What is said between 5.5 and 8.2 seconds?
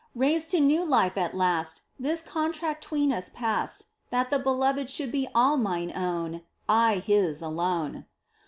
mine own, I His alone